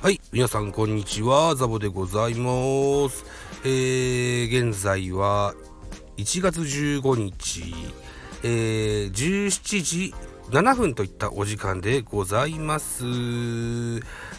[0.00, 3.24] はい、皆さんこんにちは、ザボでございます。
[3.64, 5.54] えー、現在は
[6.18, 7.74] 1月15日、
[8.44, 10.14] えー、17時
[10.50, 13.02] 7分といったお時間でございます。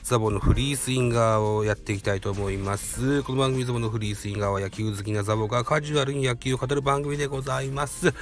[0.03, 3.21] ザボのフリースインガーをやっていきたいと思います。
[3.23, 8.13] この番組ザボのフリースインガーは野球好きなザボがカジュアルに野球を語る番組でございます。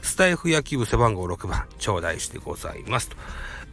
[0.00, 3.08] スタイフ野球部背番号6番、頂戴してございます。
[3.08, 3.16] と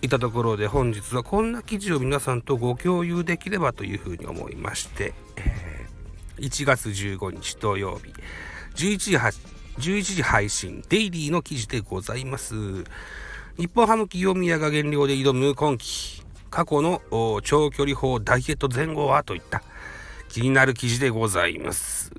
[0.01, 8.11] いたところで本日はこんな記事を皆さんとご共有できればというふうに思いまして、えー、1月15日土曜日
[8.75, 12.83] 11時 ,11 時配信デイリーの記事でございます。
[13.57, 17.01] 日本ハム清宮が減量で挑む今季過去の
[17.43, 19.61] 長距離砲ダイエット前後はといった
[20.29, 22.11] 気になる記事でございます。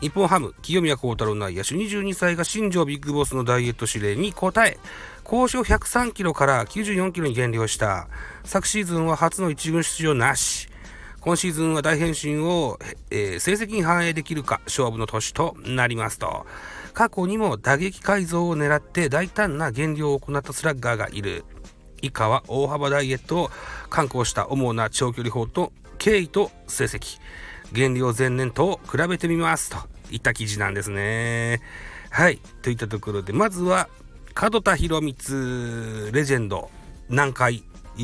[0.00, 4.78] 日本ハム清宮幸太郎内野手22歳が新庄ビッグボスのダイエット指令に応え
[5.24, 8.08] 交渉103キロから94キロに減量した。
[8.44, 10.68] 昨シーズンは初の1軍出場なし。
[11.20, 12.78] 今シーズンは大変身を、
[13.10, 16.44] えー、成績に反映できるか勝負の年となりますと。
[16.92, 21.44] 過去にも打撃改造を狙って大胆な減量を行ったスラッガーがいる。
[22.02, 23.50] 以下は大幅ダイエットを
[23.88, 27.18] 敢行した主な長距離砲と経緯と成績。
[27.74, 29.76] 減量前年と比べてみますと
[30.12, 31.60] いった記事なんですね。
[32.08, 32.38] はい。
[32.62, 33.88] といったところで、まずは
[34.40, 36.70] 門田博光レジェンド
[37.08, 37.64] 南海
[37.96, 37.98] オ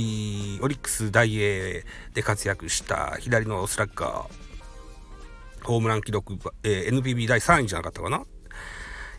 [0.69, 8.27] リックス大英で活躍した左のスラッガーホームラン記録、えー、NPB 第3位じゃなかったかな行っ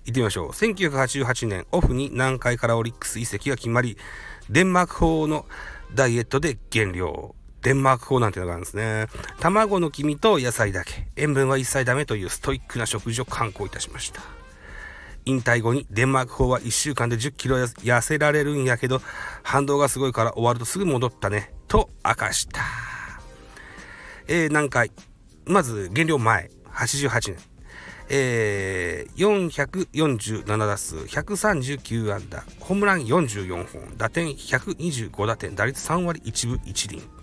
[0.05, 3.97] てみましょう1988年オフに南海からオリックス移籍が決まり
[4.49, 5.45] デンマーク法の
[5.93, 9.07] ダイエットで減量デンマーク法なんていうのがあるんですね。
[9.39, 11.07] 卵の黄身と野菜だけ。
[11.15, 14.21] 塩分は一切ダメというストイックな食事を観光いたしました。
[15.25, 19.01] 引退後にデンマーク法は1週間で10キロ痩せられるんやけど
[19.43, 21.53] 反動がすごいから終わるとすぐ戻ったね。
[21.67, 22.61] と明かした。
[24.27, 24.91] えー、何回
[25.45, 26.49] まず減量前。
[26.71, 27.37] 88年。
[28.09, 29.47] えー、
[29.91, 30.95] 447打数。
[30.97, 32.43] 139安打。
[32.59, 33.97] ホームラン44本。
[33.97, 35.55] 打点125打点。
[35.55, 37.20] 打率3割1分1厘。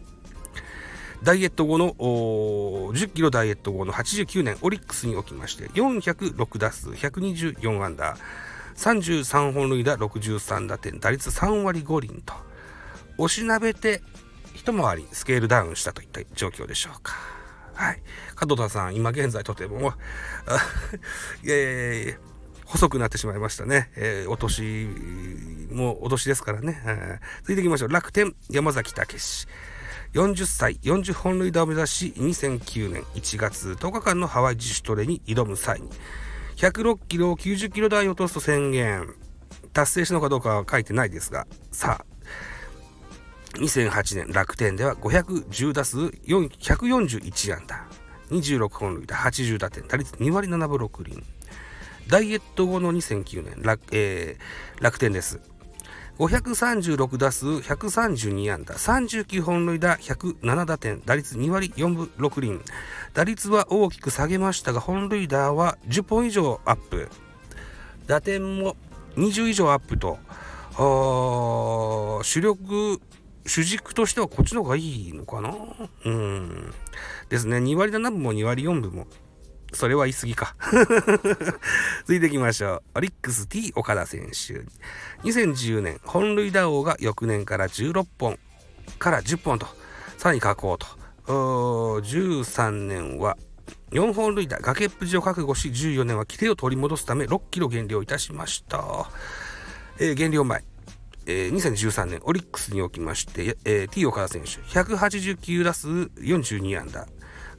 [1.23, 8.17] ダイエット後の10キロダイエット後の89年オリックスにおきまして406打数124安打
[8.77, 12.35] 33本塁打63打点打率3割5厘と
[13.19, 14.01] 押しなべて
[14.55, 17.15] 一回りスケールダウンしたといった状況でしょうか。
[17.75, 18.03] はい。
[18.45, 19.95] 門田さん、今現在とても、
[21.47, 23.93] えー、細くなってしまいましたね。
[23.95, 24.89] えー、お年、
[25.71, 26.83] もうお年ですからね。
[27.43, 27.89] 続いていきましょう。
[27.89, 29.47] 楽天、山崎武史。
[30.15, 35.89] 40歳40本塁打を目指し2009年1月10日間のハワイ自主トレに挑む際に
[36.57, 39.15] 106キロを90キロ台落とすと宣言。
[39.73, 47.87] 達成したのかどうかは書いてないですがさあ2008年楽天では510打数141安打。
[48.31, 51.23] 26本塁打80打点打率2割7分6厘
[52.09, 55.41] ダイエット後の2009年楽,、えー、楽天です。
[56.19, 62.61] 536打数132安打39本塁打107打点打率2割4分6厘。
[63.15, 67.09] 打率は大きく下げましたが本塁打は10本以上アップ。
[68.09, 68.77] 打点も
[69.17, 70.19] 20以上アップと
[72.25, 73.01] 主力
[73.47, 75.55] 主軸としてはこっちの方がいいのかな？
[76.05, 76.75] うん。
[77.29, 77.59] ですね。
[77.59, 79.07] 2割7分も2割4分も
[79.73, 80.57] それは言い過ぎか。
[82.07, 82.83] 続いていきましょう。
[82.97, 84.65] オリックス T 岡田選手。
[85.29, 88.39] 2010年、本塁打王が翌年から16本
[88.99, 89.67] から10本と、
[90.17, 90.87] さらに書こうと。
[91.29, 93.37] 13年は
[93.91, 99.11] 4本塁打、崖っぷちを覚悟し、14年は規定を取り戻すため6キロ減量いたしました。
[99.99, 100.65] えー、減量前。
[101.31, 107.07] えー、2013年オリックスにおきまして、えー、T 岡田選手189打数42安打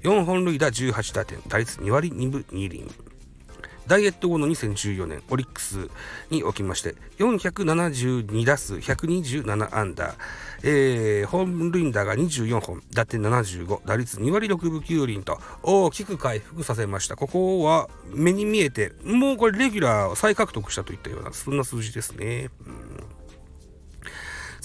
[0.03, 2.89] 4本塁打18打点、打率2割2分2厘。
[3.87, 5.89] ダイエット後の2014年、オリックス
[6.29, 10.13] におきまして、472打数127安打、
[10.61, 17.15] えー、本塁打が24本、打点75、打率2割6分9厘と大きく回復させました。
[17.15, 22.51] ここは目に見えて、もうこれレギュラーを再獲得したといったような、そんな数字ですね。
[22.67, 22.88] うん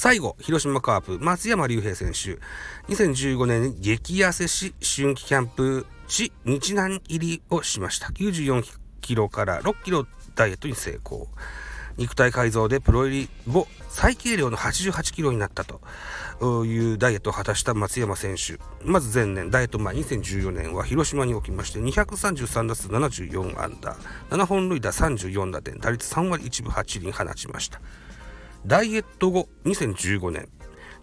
[0.04, 2.38] 最後、広島カープ、松山竜平選手。
[2.92, 8.08] 2015年激痩せし、春季キャンプ地、日南入りをしました。
[8.08, 8.62] 94
[9.00, 11.28] キロから6キロダイエットに成功。
[11.96, 18.58] 肉体改造でプロ入り後、最軽量の88キロになったというダイエットを果たした松山選手。
[18.84, 23.96] まず前年、ダイエット前2014年は広島におきまして233打数74安打、
[24.28, 27.80] 7本塁打34打点、打率3割1分8厘放ちました。
[28.66, 30.48] ダイエット後2015年。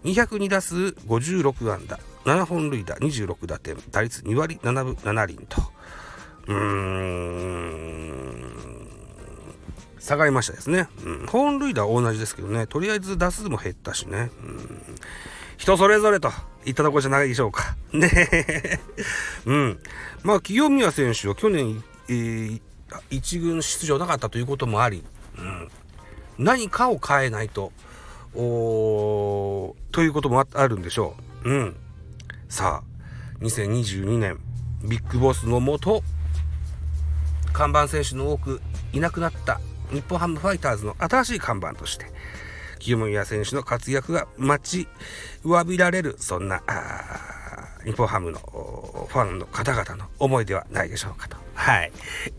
[0.04, 5.62] 202打数56安打、7本塁打26打点、打率2割7分7厘と、
[6.48, 8.56] うーん、
[10.00, 10.88] 下がりましたですね。
[11.04, 14.32] うん、本塁打は同じですけどね、とりあえず打数も減ったしね。
[14.42, 14.82] うん、
[15.56, 16.32] 人それぞれと。
[16.64, 17.76] いったところじゃないでしょうか。
[17.92, 18.80] ね。
[19.46, 19.78] うん。
[20.22, 22.60] まあ、清宮選手は去年、えー、
[23.10, 25.04] 一軍出場なかったということもあり、
[25.38, 25.68] うん、
[26.42, 27.72] 何かを変えないと、
[28.34, 31.50] おということもあるんでしょう。
[31.50, 31.76] うん。
[32.48, 34.38] さあ、2022年、
[34.82, 36.02] ビッグボスのもと、
[37.52, 38.60] 看板選手の多く
[38.92, 39.60] いなくなった
[39.92, 42.06] 日本ハムファイターズの新しい看板として、
[42.80, 44.88] 清宮選手の活躍が待ち
[45.44, 46.62] わびられる、そんな、
[47.84, 51.36] 日本ハムのファンの方々の思いではないでしょうかと。
[51.54, 51.92] はい。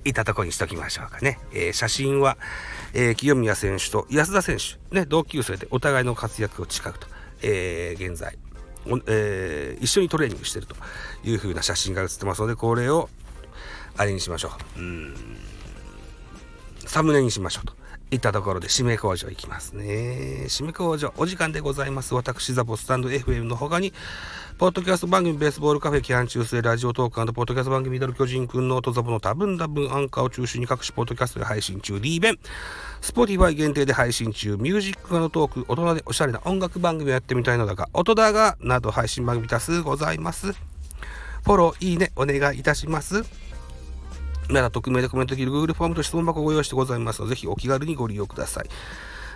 [0.03, 1.39] いったとこにしときましょうかね。
[1.53, 2.37] えー、写真は、
[2.93, 7.07] えー、清宮選手と安田選手、ね、同級生でお互いの活躍を誓うと、
[7.41, 8.37] えー、現在、
[9.07, 10.75] えー、一緒にトレーニングしていると
[11.23, 13.09] いうふうな写真が写ってますので、これを、
[13.97, 14.79] あれにしましょう。
[14.79, 15.15] うん。
[16.85, 17.82] サムネにしましょうと。
[18.13, 20.45] いったところで締め工場いきますね。
[20.47, 22.13] 締め工場、お時間でございます。
[22.13, 23.93] 私、ザボスタンド FM の他に、
[24.57, 32.39] ポッドキャスト番組ベースボールカフェ期間中世ラジオトークポッドキャスト番組ミドル巨人くんの音ザボの多分多分アンカーを中心に各種ポッドキャストで配信中、リーベン、
[33.01, 40.51] スポティファイ限定で配信中、ミュージックのトーク、大人でおしゃれな音楽番組をやってみたいのだが、音だが、など配信番組多数ございます。
[40.51, 43.25] フォロー、いいね、お願いいたします。
[44.53, 48.69] まだ匿名でコメントできる Google フォームと質問箱をご用意してございますので、ぜひお気軽にご利用ください。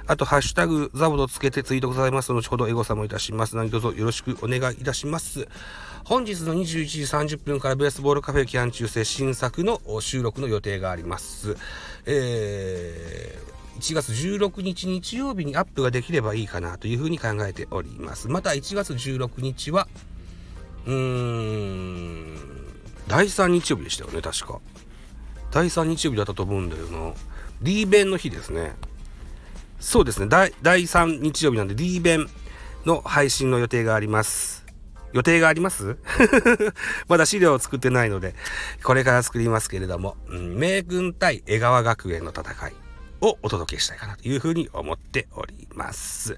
[0.10, 3.58] あと、ハッシュタグ、ザボとつけてツイートございますので、後ほどエゴサもいたします。
[3.58, 5.50] 何卒よろしくお願いいたします。
[6.06, 11.58] 本日の21時30分からベースボールカフェ期間中世新作の収録の予定があります。
[12.06, 18.30] えー、1月16日日曜日にアップができればいいかなというふうに考えております。
[18.30, 19.90] また1月16日は、
[20.86, 22.38] うーん、
[23.10, 24.62] 第3日曜日でしたよね、確か。
[25.58, 27.16] 第3日曜日だったと思うんだよな。
[27.64, 28.76] リーベンの日ですね。
[29.80, 30.28] そうですね。
[30.30, 32.28] 第第3日曜日なんで、リーベン
[32.86, 34.64] の配信の予定があります。
[35.14, 35.98] 予定があります？
[37.10, 38.36] まだ資料を作ってないので、
[38.84, 42.74] これから作りますけれども、うん、名軍対江川学園の戦い
[43.22, 46.38] をお届けしたいかなというふうに思っております。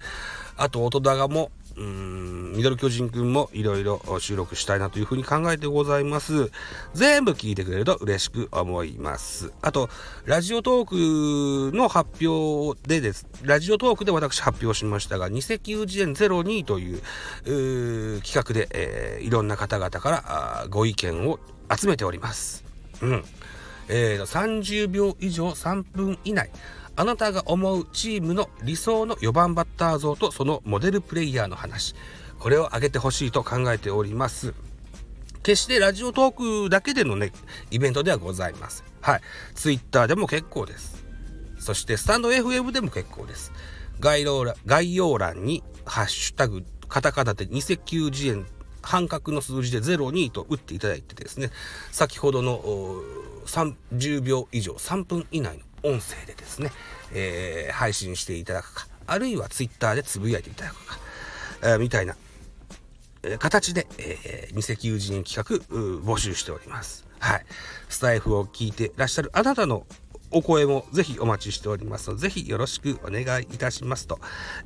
[0.55, 6.51] あと、音高もうん、ミドル巨人くんもいろいろ収録したいなというふうに考えてございます。
[6.93, 9.53] 全部聞いてくれると嬉しく思います。
[9.61, 9.89] あと、
[10.25, 13.27] ラジオトークの発表でです。
[13.43, 21.39] ラジオトークで私発表しましたが、二石油次元02というう企画で、えー、いろんな方々からご意見を
[21.75, 22.63] 集めております。
[23.01, 23.23] うん。
[23.87, 26.49] えー、30秒以上3分以内。
[26.95, 31.95] あなたが思うチームの理想の4番バッター像とそのモデルプレイヤーの話
[32.39, 34.53] これを挙げてほしいと考えております。
[35.43, 37.31] 決してラジオトークだけでのね
[37.71, 38.85] イベントではございません。
[39.01, 39.21] はい。
[39.55, 41.03] ツイッターでも結構です。
[41.59, 43.51] そしてスタンド FM でも結構です。
[43.99, 48.45] 概要欄概要欄にハッシュタグカタカナで二石油次元
[48.81, 51.51] 半角の数字で02と打っていただいてですね。
[51.91, 52.61] 先ほどの
[53.45, 56.71] 30秒以上3分以内の音声でですね、
[57.11, 60.99] えー、配信していただくか、あるいは Twitter でつぶやいていただくか、
[61.63, 62.15] えー、みたいな、
[63.39, 65.57] 形で、えー、二石友人企画
[66.03, 67.05] 募集しております。
[67.19, 67.45] はい。
[67.89, 69.85] スタイフを聞いてらっしゃるあなたの
[70.31, 74.19] お声もぜひお待ちしておりますので、ぜひよろしくお願いいたしますと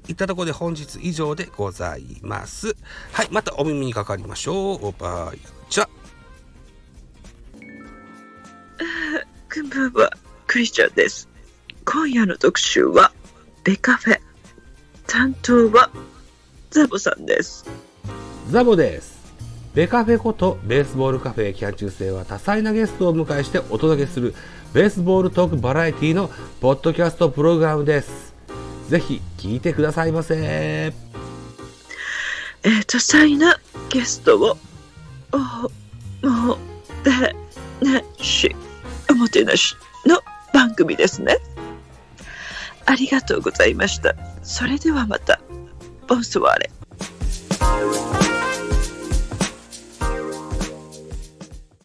[0.07, 2.75] いったところで本日以上でございます。
[3.11, 3.29] はい。
[3.31, 4.91] またお耳にかかりましょう。
[5.01, 5.87] バイチャ。
[9.53, 10.11] こんばんは。
[10.47, 11.29] クリスチャンです。
[11.85, 13.13] 今夜の特集は
[13.63, 14.19] ベカフェ。
[15.07, 15.89] 担当は
[16.71, 17.65] ザボさんです。
[18.49, 19.23] ザボです。
[19.73, 24.35] ベカフェことベースボールカフェ期間中世は多彩なゲストをお迎えしてお届けする
[24.73, 26.29] ベースボールトークバラエティの
[26.61, 28.35] ポッドキャストプログラムです。
[28.89, 30.35] ぜひ聞いてくださいませ。
[30.37, 33.59] えー、多彩な
[33.89, 34.57] ゲストを
[35.31, 36.57] おも
[37.03, 37.35] て
[37.81, 38.55] なし
[39.09, 40.19] おもてなしの
[40.53, 41.37] 番組ですね。
[42.85, 44.13] ありがとうございました。
[44.43, 45.39] それではまた。
[46.07, 48.22] ボンスワーレ。